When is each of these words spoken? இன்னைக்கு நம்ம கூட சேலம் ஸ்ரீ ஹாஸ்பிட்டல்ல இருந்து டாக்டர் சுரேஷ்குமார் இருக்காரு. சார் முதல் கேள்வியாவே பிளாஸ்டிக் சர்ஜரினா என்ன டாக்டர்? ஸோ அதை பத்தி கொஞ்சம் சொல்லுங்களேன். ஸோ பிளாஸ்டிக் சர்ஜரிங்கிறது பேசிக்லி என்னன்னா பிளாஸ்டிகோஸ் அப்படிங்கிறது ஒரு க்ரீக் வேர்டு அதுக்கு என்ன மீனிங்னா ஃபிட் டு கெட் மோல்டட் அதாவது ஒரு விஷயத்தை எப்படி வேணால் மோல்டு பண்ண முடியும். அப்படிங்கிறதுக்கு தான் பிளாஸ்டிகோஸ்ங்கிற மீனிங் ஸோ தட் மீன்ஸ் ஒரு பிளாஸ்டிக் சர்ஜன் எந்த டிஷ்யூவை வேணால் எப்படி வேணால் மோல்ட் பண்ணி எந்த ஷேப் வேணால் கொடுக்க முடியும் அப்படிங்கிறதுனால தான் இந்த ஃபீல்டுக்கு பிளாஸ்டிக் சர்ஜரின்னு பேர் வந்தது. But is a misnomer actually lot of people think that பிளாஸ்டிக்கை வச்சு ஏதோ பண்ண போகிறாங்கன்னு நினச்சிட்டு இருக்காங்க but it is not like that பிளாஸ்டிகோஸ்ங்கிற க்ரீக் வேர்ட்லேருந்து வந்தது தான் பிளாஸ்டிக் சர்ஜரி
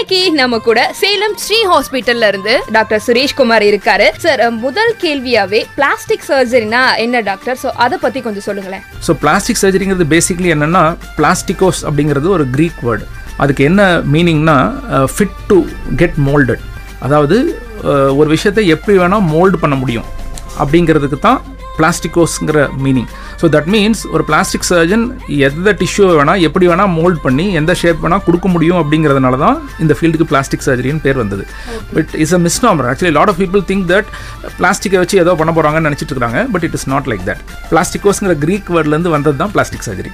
இன்னைக்கு 0.00 0.20
நம்ம 0.40 0.58
கூட 0.66 0.80
சேலம் 0.98 1.34
ஸ்ரீ 1.42 1.56
ஹாஸ்பிட்டல்ல 1.70 2.28
இருந்து 2.32 2.52
டாக்டர் 2.76 3.02
சுரேஷ்குமார் 3.06 3.64
இருக்காரு. 3.70 4.06
சார் 4.22 4.42
முதல் 4.62 4.92
கேள்வியாவே 5.02 5.60
பிளாஸ்டிக் 5.78 6.24
சர்ஜரினா 6.28 6.80
என்ன 7.04 7.20
டாக்டர்? 7.28 7.58
ஸோ 7.62 7.68
அதை 7.84 7.96
பத்தி 8.04 8.20
கொஞ்சம் 8.26 8.46
சொல்லுங்களேன். 8.46 8.84
ஸோ 9.06 9.14
பிளாஸ்டிக் 9.24 9.60
சர்ஜரிங்கிறது 9.62 10.06
பேசிக்லி 10.14 10.50
என்னன்னா 10.54 10.84
பிளாஸ்டிகோஸ் 11.18 11.82
அப்படிங்கிறது 11.88 12.30
ஒரு 12.36 12.46
க்ரீக் 12.54 12.80
வேர்டு 12.86 13.06
அதுக்கு 13.44 13.64
என்ன 13.70 13.90
மீனிங்னா 14.14 14.56
ஃபிட் 15.14 15.36
டு 15.50 15.58
கெட் 16.02 16.18
மோல்டட் 16.28 16.64
அதாவது 17.08 17.38
ஒரு 18.20 18.28
விஷயத்தை 18.36 18.64
எப்படி 18.76 18.96
வேணால் 19.02 19.28
மோல்டு 19.34 19.62
பண்ண 19.64 19.76
முடியும். 19.82 20.08
அப்படிங்கிறதுக்கு 20.62 21.20
தான் 21.28 21.40
பிளாஸ்டிகோஸ்ங்கிற 21.80 22.58
மீனிங் 22.84 23.08
ஸோ 23.42 23.48
தட் 23.54 23.68
மீன்ஸ் 23.74 24.02
ஒரு 24.14 24.24
பிளாஸ்டிக் 24.30 24.66
சர்ஜன் 24.70 25.04
எந்த 25.48 25.76
டிஷ்யூவை 25.82 26.14
வேணால் 26.18 26.42
எப்படி 26.48 26.66
வேணால் 26.70 26.92
மோல்ட் 26.98 27.20
பண்ணி 27.22 27.46
எந்த 27.60 27.74
ஷேப் 27.82 28.02
வேணால் 28.04 28.24
கொடுக்க 28.24 28.48
முடியும் 28.48 28.80
அப்படிங்கிறதுனால 28.80 29.38
தான் 29.44 29.56
இந்த 29.78 29.96
ஃபீல்டுக்கு 29.98 30.28
பிளாஸ்டிக் 30.32 30.66
சர்ஜரின்னு 30.66 31.04
பேர் 31.06 31.20
வந்தது. 31.22 31.44
But 31.94 32.14
is 32.24 32.34
a 32.34 32.40
misnomer 32.46 32.88
actually 32.90 33.14
lot 33.18 33.32
of 33.32 33.40
people 33.42 33.64
think 33.70 33.86
that 33.92 34.08
பிளாஸ்டிக்கை 34.58 35.00
வச்சு 35.02 35.18
ஏதோ 35.24 35.34
பண்ண 35.34 35.52
போகிறாங்கன்னு 35.52 35.88
நினச்சிட்டு 35.88 36.14
இருக்காங்க 36.16 36.40
but 36.52 36.66
it 36.68 36.76
is 36.78 36.88
not 36.88 37.08
like 37.12 37.24
that 37.30 37.42
பிளாஸ்டிகோஸ்ங்கிற 37.70 38.36
க்ரீக் 38.44 38.70
வேர்ட்லேருந்து 38.76 39.14
வந்தது 39.16 39.36
தான் 39.36 39.52
பிளாஸ்டிக் 39.52 39.86
சர்ஜரி 39.88 40.12